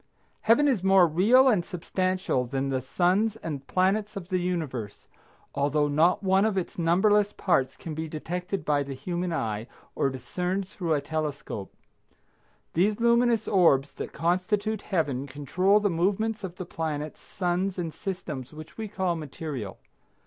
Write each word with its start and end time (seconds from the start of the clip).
Heaven 0.41 0.67
is 0.67 0.81
more 0.83 1.05
real 1.05 1.47
and 1.47 1.63
substantial 1.63 2.47
than 2.47 2.69
the 2.69 2.81
suns 2.81 3.35
and 3.35 3.67
planets 3.67 4.15
of 4.15 4.29
the 4.29 4.39
universe, 4.39 5.07
although 5.53 5.87
not 5.87 6.23
one 6.23 6.43
of 6.43 6.57
its 6.57 6.79
numberless 6.79 7.33
parts 7.33 7.77
can 7.77 7.93
be 7.93 8.07
detected 8.07 8.65
by 8.65 8.81
the 8.81 8.95
human 8.95 9.31
eye, 9.31 9.67
or 9.93 10.09
discerned 10.09 10.67
through 10.67 10.95
a 10.95 11.01
telescope. 11.01 11.71
These 12.73 12.99
luminous 12.99 13.47
orbs 13.47 13.91
that 13.93 14.11
constitute 14.11 14.81
Heaven 14.81 15.27
control 15.27 15.79
the 15.79 15.91
movements 15.91 16.43
of 16.43 16.55
the 16.55 16.65
planets, 16.65 17.19
suns 17.19 17.77
and 17.77 17.93
systems 17.93 18.51
which 18.53 18.79
we 18.79 18.87
call 18.87 19.15
material. 19.15 19.77